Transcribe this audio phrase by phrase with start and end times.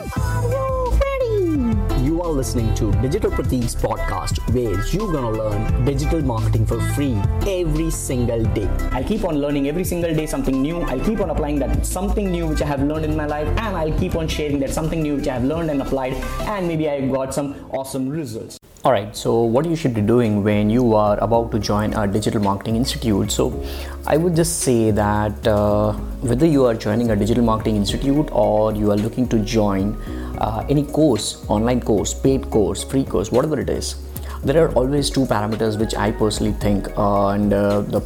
[0.00, 2.02] Are you ready?
[2.02, 7.20] You are listening to Digital Pratik's podcast where you're gonna learn digital marketing for free
[7.46, 8.66] every single day.
[8.92, 10.80] I'll keep on learning every single day something new.
[10.80, 13.76] I'll keep on applying that something new which I have learned in my life, and
[13.76, 16.14] I'll keep on sharing that something new which I have learned and applied,
[16.54, 18.59] and maybe I got some awesome results.
[18.82, 22.40] Alright, so what you should be doing when you are about to join a digital
[22.40, 23.30] marketing institute?
[23.30, 23.62] So,
[24.06, 25.92] I would just say that uh,
[26.22, 30.00] whether you are joining a digital marketing institute or you are looking to join
[30.38, 33.96] uh, any course, online course, paid course, free course, whatever it is,
[34.42, 38.00] there are always two parameters which I personally think uh, and uh, the,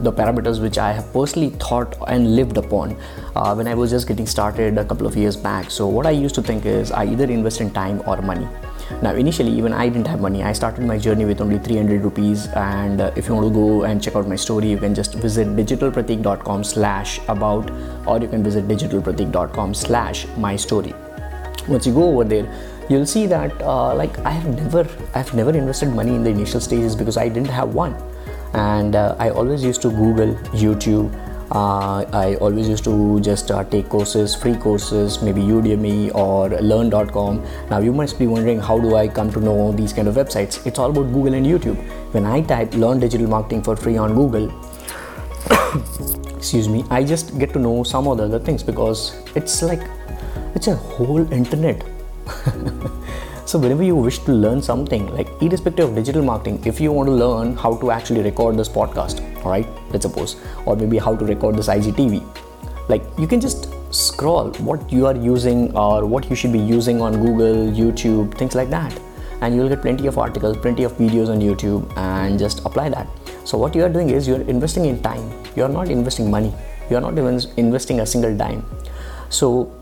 [0.00, 2.96] the parameters which I have personally thought and lived upon
[3.36, 5.70] uh, when I was just getting started a couple of years back.
[5.70, 8.48] So, what I used to think is I either invest in time or money
[9.02, 10.42] now initially even i didn't have money.
[10.42, 13.84] I started my journey with only 300 rupees and uh, if you want to go
[13.84, 17.70] and check out my story you can just visit digitalpratik.com slash about
[18.06, 20.94] or you can visit digitalpratik.com slash my story.
[21.68, 22.48] Once you go over there
[22.88, 26.60] you'll see that uh, like i have never i've never invested money in the initial
[26.60, 27.94] stages because i didn't have one.
[28.54, 31.12] And uh, i always used to google youtube
[31.50, 37.44] uh, I always used to just uh, take courses, free courses, maybe Udemy or learn.com.
[37.70, 40.66] Now you must be wondering how do I come to know these kind of websites?
[40.66, 41.76] It's all about Google and YouTube.
[42.12, 44.52] When I type learn digital marketing for free on Google,
[46.36, 49.80] excuse me, I just get to know some of the other things because it's like
[50.54, 51.82] it's a whole internet.
[53.48, 57.06] So whenever you wish to learn something, like irrespective of digital marketing, if you want
[57.06, 61.16] to learn how to actually record this podcast, all right, let's suppose, or maybe how
[61.16, 62.22] to record this IGTV,
[62.90, 67.00] like you can just scroll what you are using or what you should be using
[67.00, 68.92] on Google, YouTube, things like that,
[69.40, 73.08] and you'll get plenty of articles, plenty of videos on YouTube, and just apply that.
[73.44, 75.26] So what you are doing is you're investing in time.
[75.56, 76.52] You are not investing money.
[76.90, 78.62] You are not even investing a single dime.
[79.30, 79.72] So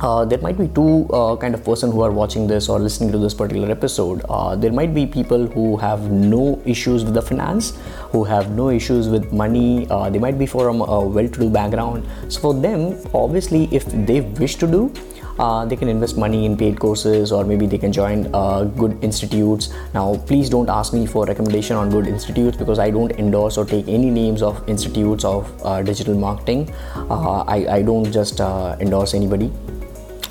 [0.00, 3.10] uh, there might be two uh, kind of person who are watching this or listening
[3.10, 4.22] to this particular episode.
[4.28, 7.76] Uh, there might be people who have no issues with the finance
[8.12, 9.86] who have no issues with money.
[9.90, 12.06] Uh, they might be from a well-to-do background.
[12.28, 14.92] So for them obviously if they wish to do
[15.38, 18.96] uh, they can invest money in paid courses or maybe they can join uh, good
[19.02, 19.72] institutes.
[19.94, 23.64] Now please don't ask me for recommendation on good institutes because i don't endorse or
[23.64, 25.48] take any names of institutes of
[25.84, 26.72] digital marketing.
[27.10, 29.52] I, I, don't just endorse anybody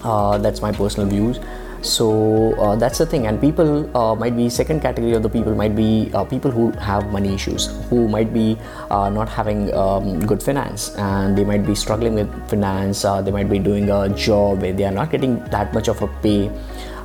[0.08, 1.40] uh, that's my personal views.
[1.82, 3.28] So uh, that's the thing.
[3.28, 6.72] And people uh, might be second category of the people might be uh, people who
[6.72, 8.58] have money issues who might be
[8.90, 10.90] uh, not having um, good finance.
[10.98, 13.06] And they might be struggling with finance.
[13.06, 16.02] Uh, they might be doing a job where they are not getting that much of
[16.02, 16.52] a pay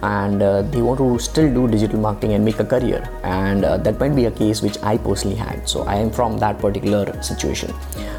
[0.02, 3.08] and uh, they want to still do digital marketing and make a career.
[3.22, 5.68] And uh, that might be a case which i personally had.
[5.68, 7.72] So i am from that particular situation.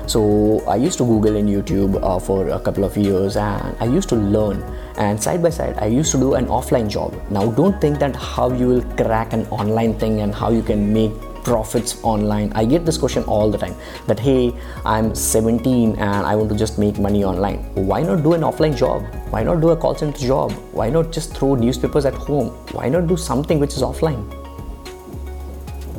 [0.07, 3.85] So i used to google and youtube uh, for a couple of years and i
[3.85, 4.63] used to learn.
[4.97, 7.19] And side by side i used to do an offline job.
[7.29, 10.93] Now don't think that how you will crack an online thing and how you can
[10.93, 11.11] make
[11.43, 12.51] profits online.
[12.53, 13.75] I get this question all the time
[14.07, 14.53] that hey
[14.85, 17.59] i'm 17 and i want to just make money online.
[17.75, 19.03] Why not do an offline job?
[19.29, 20.51] Why not do a call center job?
[20.71, 22.49] Why not just throw newspapers at home?
[22.71, 24.23] Why not do something which is offline?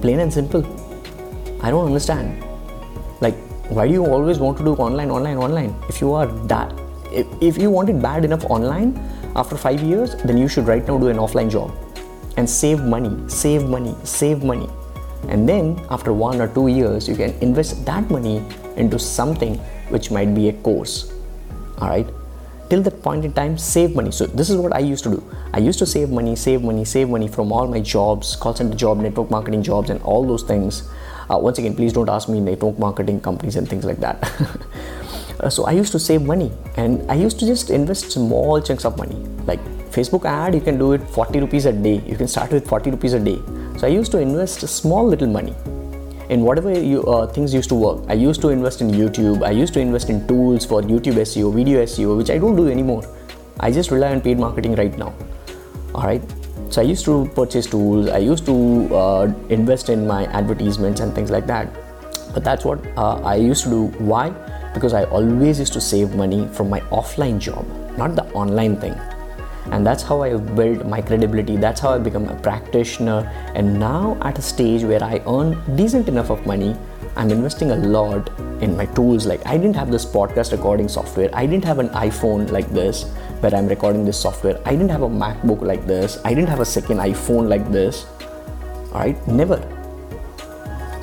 [0.01, 0.65] Plain and simple.
[1.63, 2.45] I don't understand.
[3.21, 3.37] Like
[3.69, 5.75] why do you always want to do online online online?
[5.89, 6.73] If you are that
[7.11, 8.99] if, if you want it bad enough online
[9.37, 11.73] after 5 years then you should right now do an offline job
[12.37, 14.69] and save money save money save money
[15.31, 18.43] and then after one or two years you can invest that money
[18.77, 19.57] into something
[19.89, 21.13] which might be a course.
[21.79, 22.07] All right
[22.71, 24.11] till that point in time save money.
[24.11, 25.23] So this is what i used to do.
[25.53, 28.77] I used to save money save money save money from all my jobs call center
[28.77, 30.89] job network marketing jobs and all those things.
[31.31, 34.31] Uh, once again please don't ask me network marketing companies and things like that.
[35.41, 36.51] Uh, so i used to save money.
[36.77, 39.17] And i used to just invest small chunks of money.
[39.49, 39.61] Like
[39.97, 42.01] facebook ad you can do it 40 rupees a day.
[42.07, 43.39] You can start with 40 rupees a day
[43.85, 45.55] I used to invest small little money
[46.31, 48.05] in whatever you, uh, things used to work.
[48.09, 49.45] I used to invest in YouTube.
[49.45, 52.69] I used to invest in tools for YouTube SEO, video SEO, which I don't do
[52.69, 53.03] anymore.
[53.61, 55.13] I just rely on paid marketing right now.
[55.95, 56.23] All right.
[56.71, 58.09] So I used to purchase tools.
[58.09, 61.71] I used to uh, invest in my advertisements and things like that.
[62.33, 63.87] But that's what uh, I used to do.
[63.99, 64.31] Why?
[64.73, 67.67] Because I always used to save money from my offline job,
[67.99, 68.99] not the online thing
[69.73, 71.57] and that's how i built my credibility.
[71.57, 73.31] That's how i become a practitioner.
[73.55, 76.77] And now at a stage where i earn decent enough of money
[77.17, 78.29] i'm investing a lot
[78.61, 79.27] in my tools.
[79.27, 81.31] Like i didn't have this podcast recording software.
[81.33, 83.05] I didn't have an iphone like this
[83.41, 84.61] where i'm recording this software.
[84.65, 86.19] I didn't have a macbook like this.
[86.25, 88.07] I didn't have a second iphone like this.
[88.93, 89.29] All right?
[89.29, 89.74] Never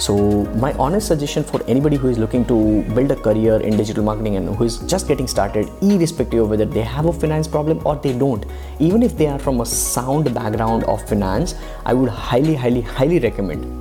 [0.01, 0.15] So,
[0.55, 4.35] my honest suggestion for anybody who is looking to build a career in digital marketing
[4.35, 7.95] and who is just getting started, irrespective of whether they have a finance problem or
[7.97, 8.43] they don't,
[8.79, 11.53] even if they are from a sound background of finance,
[11.85, 13.79] I would highly, highly, highly recommend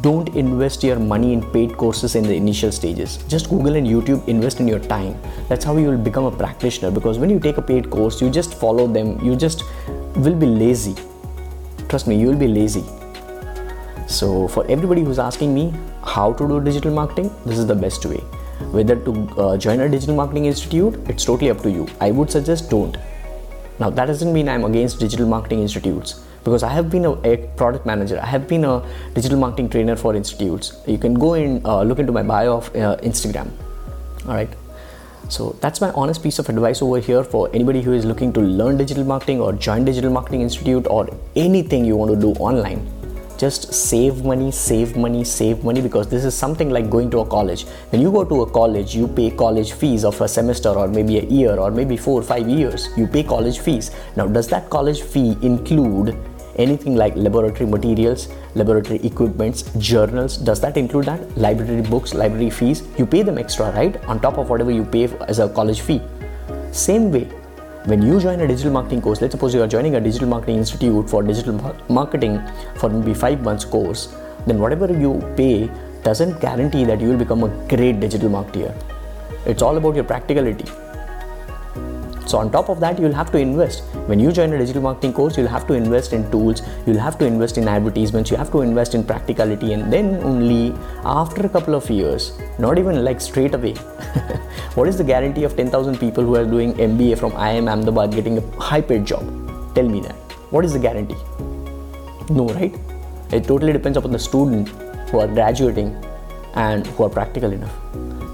[0.00, 3.16] don't invest your money in paid courses in the initial stages.
[3.26, 5.18] Just Google and YouTube, invest in your time.
[5.48, 8.28] That's how you will become a practitioner because when you take a paid course, you
[8.28, 9.62] just follow them, you just
[10.16, 10.94] will be lazy.
[11.88, 12.84] Trust me, you will be lazy.
[14.06, 15.72] So, for everybody who's asking me
[16.02, 18.18] how to do digital marketing, this is the best way.
[18.70, 21.88] Whether to uh, join a digital marketing institute, it's totally up to you.
[22.00, 22.96] I would suggest don't.
[23.78, 27.36] Now, that doesn't mean I'm against digital marketing institutes because I have been a, a,
[27.56, 30.76] product manager, I have been a digital marketing trainer for institutes.
[30.86, 33.50] You can go and uh, look into my bio of uh, Instagram.
[34.26, 34.50] All right.
[35.30, 38.40] So that's my honest piece of advice over here for anybody who is looking to
[38.40, 42.86] learn digital marketing or join digital marketing institute or anything you want to do online
[43.38, 47.26] just save money save money save money because this is something like going to a
[47.26, 47.64] college.
[47.90, 51.18] When you go to a college you pay college fees of a semester or maybe
[51.18, 52.88] a year or maybe 4 or 5 years.
[52.96, 53.90] You pay college fees.
[54.16, 56.16] Now does that college fee include
[56.56, 60.36] anything like laboratory materials laboratory equipments journals?
[60.36, 61.36] Does that include that?
[61.36, 62.82] Library books library fees?
[62.98, 64.02] You pay them extra right?
[64.04, 66.00] On top of whatever you pay as a college fee.
[66.72, 67.28] Same way
[67.86, 70.56] when you join a digital marketing course let's suppose you are joining a digital marketing
[70.56, 72.40] institute for digital marketing
[72.76, 74.04] for maybe 5 months course
[74.46, 75.68] then whatever you pay
[76.02, 78.72] doesn't guarantee that you will become a great digital marketer
[79.44, 80.64] it's all about your practicality
[82.26, 83.84] so on top of that, you'll have to invest.
[84.06, 87.18] When you join a digital marketing course, you'll have to invest in tools, you'll have
[87.18, 90.74] to invest in advertisements, you have to invest in practicality, and then only
[91.04, 93.74] after a couple of years, not even like straight away.
[94.74, 98.38] what is the guarantee of 10,000 people who are doing MBA from IIM Ahmedabad getting
[98.38, 99.22] a high paid job?
[99.74, 100.14] Tell me that.
[100.50, 101.16] What is the guarantee?
[102.30, 102.74] No, right?
[103.32, 104.68] It totally depends upon the student
[105.10, 105.94] who are graduating
[106.54, 107.74] and who are practical enough.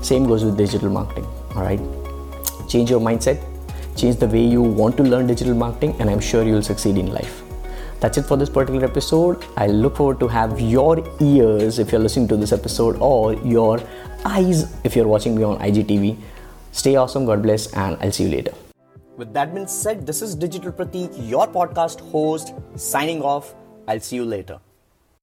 [0.04, 1.26] Same goes with digital marketing,
[1.56, 1.80] all right?
[2.68, 3.49] Change your mindset,
[3.96, 7.12] change the way you want to learn digital marketing, and I'm sure you'll succeed in
[7.12, 7.42] life.
[8.00, 9.44] That's it for this particular episode.
[9.56, 13.80] I look forward to have your ears if you're listening to this episode or your
[14.24, 16.16] eyes if you're watching me on IGTV.
[16.72, 18.52] Stay awesome, God bless, and I'll see you later.
[19.16, 23.54] With that being said, this is Digital Pratik, your podcast host, signing off.
[23.86, 24.60] I'll see you later.